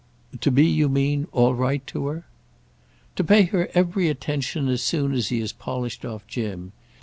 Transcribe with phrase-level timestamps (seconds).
[0.39, 2.23] "To be, you mean, all right to her?"
[3.17, 6.71] "To pay her every attention as soon as he has polished off Jim.